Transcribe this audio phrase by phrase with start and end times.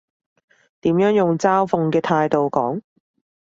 [0.79, 2.81] 點樣用嘲諷嘅態度講？